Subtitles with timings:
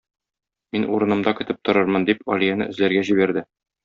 [0.77, 3.45] Мин урынымда көтеп торырмын,- дип Алияне эзләргә җибәрде.